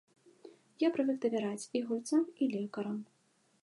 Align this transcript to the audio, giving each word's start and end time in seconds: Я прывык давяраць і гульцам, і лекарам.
Я 0.85 0.89
прывык 0.95 1.17
давяраць 1.27 1.69
і 1.79 1.85
гульцам, 1.91 2.21
і 2.43 2.53
лекарам. 2.59 2.97